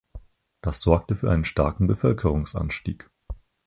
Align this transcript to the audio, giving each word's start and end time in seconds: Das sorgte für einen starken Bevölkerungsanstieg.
Das 0.61 0.81
sorgte 0.81 1.13
für 1.13 1.29
einen 1.29 1.45
starken 1.45 1.85
Bevölkerungsanstieg. 1.85 3.11